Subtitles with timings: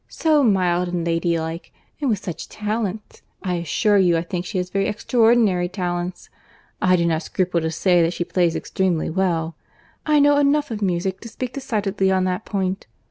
[0.09, 5.69] So mild and ladylike—and with such talents!—I assure you I think she has very extraordinary
[5.69, 6.31] talents.
[6.81, 9.55] I do not scruple to say that she plays extremely well.
[10.03, 12.87] I know enough of music to speak decidedly on that point.